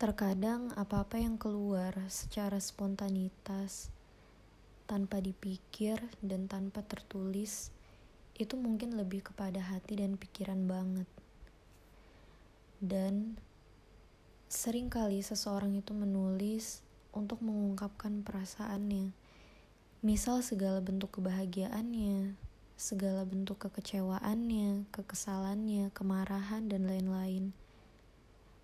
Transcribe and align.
Terkadang 0.00 0.72
apa-apa 0.80 1.20
yang 1.20 1.36
keluar 1.36 1.92
secara 2.08 2.56
spontanitas, 2.56 3.92
tanpa 4.88 5.20
dipikir 5.20 6.00
dan 6.24 6.48
tanpa 6.48 6.80
tertulis, 6.80 7.68
itu 8.32 8.56
mungkin 8.56 8.96
lebih 8.96 9.28
kepada 9.28 9.60
hati 9.60 10.00
dan 10.00 10.16
pikiran 10.16 10.64
banget. 10.64 11.04
Dan 12.80 13.36
sering 14.48 14.88
kali 14.88 15.20
seseorang 15.20 15.76
itu 15.76 15.92
menulis 15.92 16.80
untuk 17.12 17.44
mengungkapkan 17.44 18.24
perasaannya. 18.24 19.12
Misal 20.00 20.40
segala 20.40 20.80
bentuk 20.80 21.20
kebahagiaannya, 21.20 22.40
segala 22.80 23.28
bentuk 23.28 23.68
kekecewaannya, 23.68 24.88
kekesalannya, 24.96 25.92
kemarahan, 25.92 26.72
dan 26.72 26.88
lain-lain 26.88 27.52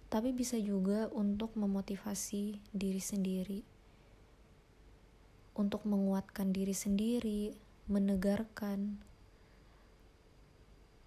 tapi 0.06 0.30
bisa 0.30 0.54
juga 0.56 1.10
untuk 1.10 1.58
memotivasi 1.58 2.62
diri 2.70 3.02
sendiri, 3.02 3.60
untuk 5.58 5.82
menguatkan 5.82 6.54
diri 6.54 6.76
sendiri, 6.76 7.50
menegarkan. 7.90 9.02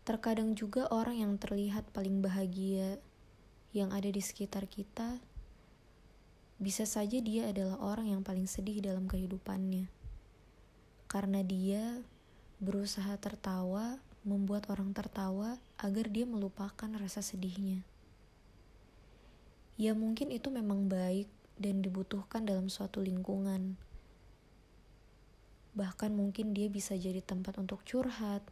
Terkadang 0.03 0.57
juga 0.57 0.89
orang 0.91 1.21
yang 1.21 1.33
terlihat 1.39 1.87
paling 1.95 2.19
bahagia 2.19 2.99
yang 3.71 3.93
ada 3.93 4.09
di 4.09 4.19
sekitar 4.19 4.65
kita, 4.65 5.21
bisa 6.59 6.83
saja 6.83 7.21
dia 7.23 7.47
adalah 7.47 7.79
orang 7.79 8.11
yang 8.17 8.21
paling 8.25 8.49
sedih 8.49 8.83
dalam 8.83 9.07
kehidupannya, 9.07 9.87
karena 11.07 11.39
dia 11.45 12.03
berusaha 12.59 13.15
tertawa, 13.15 14.01
membuat 14.27 14.67
orang 14.67 14.91
tertawa 14.91 15.55
agar 15.79 16.11
dia 16.11 16.27
melupakan 16.27 16.91
rasa 16.99 17.23
sedihnya. 17.23 17.85
Ya 19.79 19.95
mungkin 19.95 20.27
itu 20.27 20.51
memang 20.51 20.91
baik 20.91 21.31
dan 21.55 21.79
dibutuhkan 21.79 22.43
dalam 22.43 22.67
suatu 22.67 22.99
lingkungan. 22.99 23.79
Bahkan 25.71 26.11
mungkin 26.11 26.51
dia 26.51 26.67
bisa 26.67 26.99
jadi 26.99 27.23
tempat 27.23 27.55
untuk 27.55 27.87
curhat. 27.87 28.43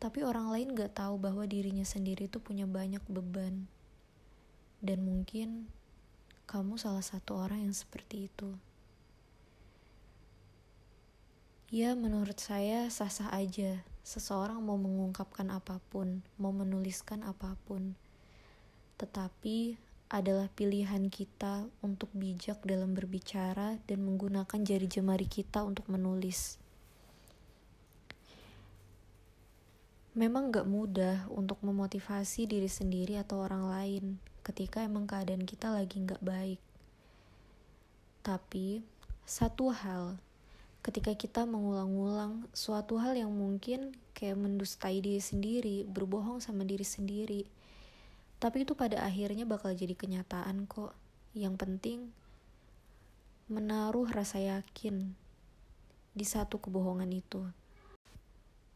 Tapi 0.00 0.24
orang 0.24 0.48
lain 0.48 0.72
gak 0.72 0.96
tahu 0.96 1.20
bahwa 1.20 1.44
dirinya 1.44 1.84
sendiri 1.84 2.24
itu 2.24 2.40
punya 2.40 2.64
banyak 2.64 3.04
beban. 3.04 3.68
Dan 4.80 5.04
mungkin 5.04 5.68
kamu 6.48 6.80
salah 6.80 7.04
satu 7.04 7.36
orang 7.44 7.68
yang 7.68 7.76
seperti 7.76 8.32
itu. 8.32 8.56
Ya, 11.68 11.92
menurut 11.92 12.40
saya 12.40 12.88
sah-sah 12.88 13.28
aja. 13.28 13.84
Seseorang 14.00 14.64
mau 14.64 14.80
mengungkapkan 14.80 15.52
apa 15.52 15.84
pun, 15.92 16.24
mau 16.40 16.48
menuliskan 16.48 17.20
apa 17.28 17.60
pun. 17.68 17.92
Tetapi 18.96 19.87
adalah 20.08 20.48
pilihan 20.56 21.12
kita 21.12 21.68
untuk 21.84 22.08
bijak 22.16 22.64
dalam 22.64 22.96
berbicara 22.96 23.76
dan 23.84 24.00
menggunakan 24.04 24.60
jari 24.64 24.88
jemari 24.88 25.28
kita 25.28 25.60
untuk 25.60 25.84
menulis. 25.92 26.56
Memang 30.16 30.48
gak 30.50 30.64
mudah 30.64 31.28
untuk 31.28 31.60
memotivasi 31.60 32.48
diri 32.48 32.66
sendiri 32.66 33.20
atau 33.20 33.44
orang 33.44 33.68
lain 33.68 34.04
ketika 34.40 34.80
emang 34.80 35.04
keadaan 35.04 35.44
kita 35.44 35.68
lagi 35.68 36.00
gak 36.02 36.24
baik. 36.24 36.58
Tapi, 38.24 38.80
satu 39.28 39.68
hal, 39.70 40.16
ketika 40.80 41.12
kita 41.12 41.44
mengulang-ulang 41.44 42.48
suatu 42.56 42.96
hal 42.96 43.12
yang 43.14 43.30
mungkin 43.30 43.92
kayak 44.16 44.40
mendustai 44.40 45.04
diri 45.04 45.20
sendiri, 45.20 45.84
berbohong 45.84 46.40
sama 46.40 46.64
diri 46.64 46.82
sendiri, 46.82 47.44
tapi 48.38 48.62
itu 48.62 48.78
pada 48.78 49.02
akhirnya 49.02 49.42
bakal 49.42 49.74
jadi 49.74 49.98
kenyataan 49.98 50.70
kok. 50.70 50.94
Yang 51.34 51.54
penting 51.58 51.98
menaruh 53.50 54.06
rasa 54.10 54.38
yakin 54.38 55.14
di 56.14 56.26
satu 56.26 56.62
kebohongan 56.62 57.10
itu. 57.10 57.42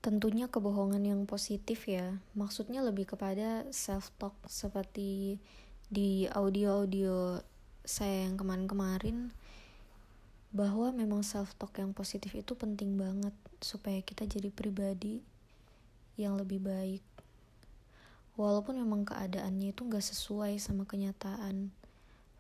Tentunya 0.03 0.51
kebohongan 0.51 1.07
yang 1.07 1.23
positif 1.31 1.87
ya, 1.87 2.19
maksudnya 2.35 2.83
lebih 2.83 3.15
kepada 3.15 3.63
self-talk 3.71 4.35
seperti 4.51 5.39
di 5.87 6.27
audio-audio 6.27 7.39
saya 7.87 8.27
yang 8.27 8.35
kemarin-kemarin 8.35 9.31
bahwa 10.51 10.91
memang 10.91 11.23
self-talk 11.23 11.79
yang 11.79 11.95
positif 11.95 12.35
itu 12.35 12.59
penting 12.59 12.99
banget 12.99 13.33
supaya 13.63 14.03
kita 14.03 14.27
jadi 14.27 14.51
pribadi 14.51 15.23
yang 16.19 16.35
lebih 16.35 16.61
baik 16.61 17.05
walaupun 18.37 18.81
memang 18.81 19.05
keadaannya 19.05 19.77
itu 19.77 19.85
gak 19.89 20.05
sesuai 20.05 20.57
sama 20.57 20.89
kenyataan 20.89 21.73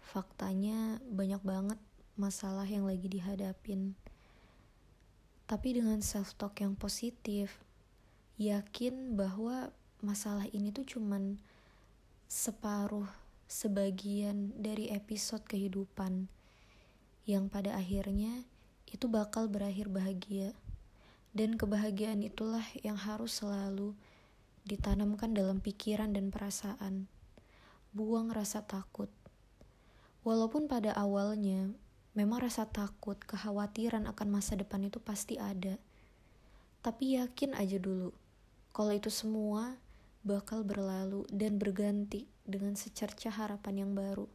faktanya 0.02 1.00
banyak 1.08 1.40
banget 1.40 1.80
masalah 2.20 2.68
yang 2.68 2.84
lagi 2.84 3.08
dihadapin. 3.08 3.96
Tapi 5.48 5.80
dengan 5.80 6.04
self 6.04 6.36
talk 6.36 6.60
yang 6.60 6.76
positif 6.76 7.60
yakin 8.36 9.16
bahwa 9.16 9.72
masalah 10.04 10.44
ini 10.52 10.68
tuh 10.74 10.84
cuman 10.84 11.40
separuh 12.28 13.08
sebagian 13.48 14.52
dari 14.56 14.88
episode 14.88 15.44
kehidupan 15.44 16.28
yang 17.28 17.52
pada 17.52 17.76
akhirnya 17.76 18.44
itu 18.88 19.08
bakal 19.08 19.48
berakhir 19.48 19.88
bahagia. 19.88 20.52
Dan 21.32 21.56
kebahagiaan 21.56 22.20
itulah 22.20 22.64
yang 22.84 23.00
harus 23.00 23.40
selalu 23.40 23.96
ditanamkan 24.62 25.34
dalam 25.34 25.58
pikiran 25.58 26.14
dan 26.14 26.30
perasaan. 26.30 27.10
Buang 27.90 28.30
rasa 28.30 28.62
takut. 28.62 29.10
Walaupun 30.22 30.70
pada 30.70 30.94
awalnya 30.94 31.74
memang 32.14 32.46
rasa 32.46 32.70
takut, 32.70 33.18
kekhawatiran 33.18 34.06
akan 34.06 34.28
masa 34.30 34.54
depan 34.54 34.86
itu 34.86 35.02
pasti 35.02 35.40
ada. 35.40 35.80
Tapi 36.82 37.18
yakin 37.18 37.58
aja 37.58 37.78
dulu, 37.78 38.14
kalau 38.70 38.92
itu 38.94 39.10
semua 39.10 39.78
bakal 40.22 40.62
berlalu 40.62 41.26
dan 41.30 41.58
berganti 41.58 42.30
dengan 42.46 42.78
secerca 42.78 43.30
harapan 43.30 43.86
yang 43.86 43.92
baru. 43.98 44.30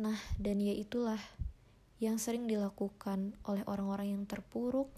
Nah, 0.00 0.16
dan 0.40 0.58
ya 0.58 0.72
itulah 0.72 1.20
yang 2.00 2.16
sering 2.16 2.48
dilakukan 2.48 3.36
oleh 3.44 3.62
orang-orang 3.68 4.16
yang 4.16 4.24
terpuruk, 4.24 4.90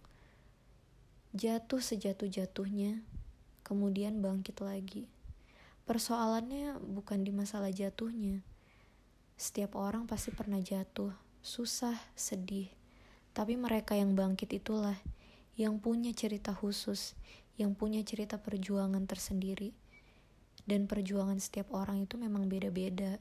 jatuh 1.36 1.82
sejatuh-jatuhnya, 1.82 3.04
kemudian 3.66 4.22
bangkit 4.22 4.62
lagi. 4.62 5.10
Persoalannya 5.82 6.78
bukan 6.78 7.26
di 7.26 7.34
masalah 7.34 7.74
jatuhnya. 7.74 8.46
Setiap 9.34 9.74
orang 9.74 10.06
pasti 10.06 10.30
pernah 10.30 10.62
jatuh, 10.62 11.10
susah, 11.42 11.98
sedih. 12.14 12.70
Tapi 13.34 13.58
mereka 13.58 13.98
yang 13.98 14.14
bangkit 14.14 14.54
itulah 14.54 14.94
yang 15.58 15.82
punya 15.82 16.14
cerita 16.14 16.54
khusus, 16.54 17.18
yang 17.58 17.74
punya 17.74 18.06
cerita 18.06 18.38
perjuangan 18.38 19.02
tersendiri. 19.10 19.74
Dan 20.66 20.86
perjuangan 20.86 21.42
setiap 21.42 21.74
orang 21.74 22.06
itu 22.06 22.14
memang 22.18 22.46
beda-beda. 22.46 23.18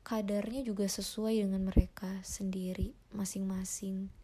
Kadarnya 0.00 0.64
juga 0.64 0.88
sesuai 0.88 1.44
dengan 1.44 1.68
mereka 1.68 2.18
sendiri, 2.26 2.96
masing-masing. 3.14 4.19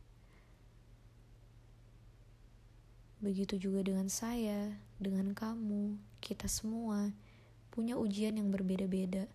Begitu 3.27 3.59
juga 3.59 3.83
dengan 3.83 4.07
saya, 4.07 4.71
dengan 5.03 5.35
kamu, 5.35 5.99
kita 6.23 6.47
semua 6.47 7.11
punya 7.75 7.99
ujian 7.99 8.39
yang 8.39 8.55
berbeda-beda. 8.55 9.27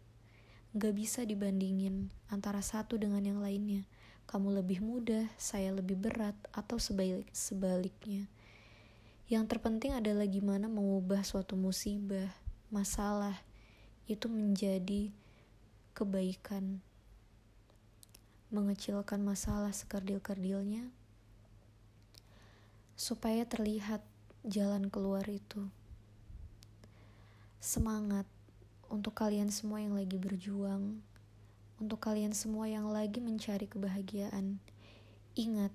Gak 0.72 0.96
bisa 0.96 1.28
dibandingin 1.28 2.08
antara 2.32 2.64
satu 2.64 2.96
dengan 2.96 3.20
yang 3.20 3.44
lainnya. 3.44 3.84
Kamu 4.32 4.64
lebih 4.64 4.80
mudah, 4.80 5.28
saya 5.36 5.76
lebih 5.76 6.00
berat, 6.00 6.40
atau 6.56 6.80
sebalik 6.80 7.28
sebaliknya. 7.36 8.32
Yang 9.28 9.52
terpenting 9.60 9.92
adalah 9.92 10.24
gimana 10.24 10.72
mengubah 10.72 11.28
suatu 11.28 11.60
musibah, 11.60 12.32
masalah, 12.72 13.44
itu 14.08 14.32
menjadi 14.32 15.12
kebaikan. 15.92 16.80
Mengecilkan 18.56 19.20
masalah 19.20 19.76
sekerdil-kerdilnya, 19.76 20.88
supaya 22.96 23.48
terlihat 23.48 24.02
jalan 24.42 24.90
keluar 24.90 25.26
itu. 25.30 25.70
Semangat 27.62 28.26
untuk 28.90 29.14
kalian 29.14 29.54
semua 29.54 29.80
yang 29.80 29.94
lagi 29.94 30.18
berjuang, 30.18 31.00
untuk 31.78 32.00
kalian 32.02 32.34
semua 32.34 32.68
yang 32.68 32.90
lagi 32.90 33.22
mencari 33.22 33.70
kebahagiaan. 33.70 34.58
Ingat, 35.38 35.72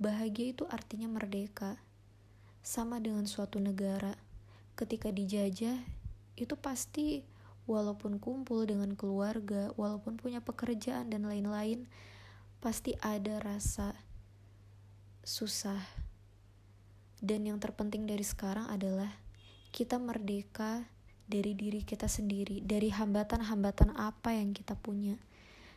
bahagia 0.00 0.56
itu 0.56 0.64
artinya 0.70 1.10
merdeka, 1.10 1.76
sama 2.64 2.96
dengan 3.02 3.28
suatu 3.28 3.60
negara. 3.60 4.16
Ketika 4.78 5.12
dijajah, 5.12 5.76
itu 6.38 6.54
pasti 6.56 7.26
walaupun 7.68 8.16
kumpul 8.18 8.64
dengan 8.64 8.96
keluarga, 8.96 9.70
walaupun 9.76 10.16
punya 10.16 10.40
pekerjaan 10.40 11.12
dan 11.12 11.28
lain-lain, 11.28 11.86
pasti 12.58 12.96
ada 13.04 13.38
rasa 13.38 13.94
susah 15.22 16.09
dan 17.20 17.44
yang 17.44 17.60
terpenting 17.60 18.08
dari 18.08 18.24
sekarang 18.24 18.64
adalah 18.72 19.12
kita 19.70 20.00
merdeka 20.00 20.88
dari 21.30 21.54
diri 21.54 21.86
kita 21.86 22.10
sendiri, 22.10 22.64
dari 22.64 22.90
hambatan-hambatan 22.90 23.94
apa 23.94 24.34
yang 24.34 24.50
kita 24.50 24.74
punya, 24.74 25.14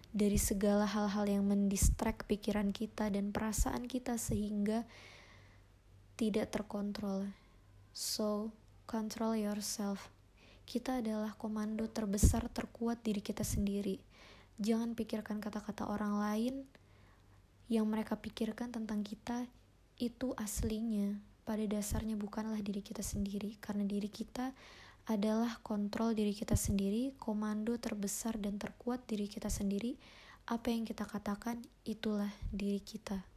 dari 0.10 0.40
segala 0.42 0.88
hal-hal 0.90 1.30
yang 1.30 1.46
mendistract 1.46 2.26
pikiran 2.26 2.74
kita 2.74 3.12
dan 3.14 3.30
perasaan 3.30 3.86
kita 3.86 4.18
sehingga 4.18 4.88
tidak 6.18 6.50
terkontrol. 6.50 7.30
So, 7.94 8.50
control 8.90 9.38
yourself. 9.38 10.10
Kita 10.64 11.04
adalah 11.04 11.36
komando 11.38 11.86
terbesar 11.92 12.50
terkuat 12.50 13.04
diri 13.06 13.20
kita 13.22 13.46
sendiri. 13.46 14.02
Jangan 14.58 14.96
pikirkan 14.96 15.44
kata-kata 15.44 15.86
orang 15.92 16.18
lain 16.18 16.56
yang 17.68 17.86
mereka 17.86 18.16
pikirkan 18.18 18.74
tentang 18.74 19.06
kita 19.06 19.46
itu 20.02 20.34
aslinya 20.40 21.33
pada 21.44 21.64
dasarnya 21.68 22.16
bukanlah 22.16 22.60
diri 22.64 22.80
kita 22.80 23.04
sendiri 23.04 23.60
karena 23.60 23.84
diri 23.84 24.08
kita 24.08 24.56
adalah 25.12 25.60
kontrol 25.60 26.16
diri 26.16 26.32
kita 26.32 26.56
sendiri, 26.56 27.12
komando 27.20 27.76
terbesar 27.76 28.40
dan 28.40 28.56
terkuat 28.56 29.04
diri 29.04 29.28
kita 29.28 29.52
sendiri. 29.52 30.00
Apa 30.48 30.72
yang 30.72 30.88
kita 30.88 31.04
katakan 31.04 31.60
itulah 31.84 32.32
diri 32.52 32.80
kita. 32.80 33.33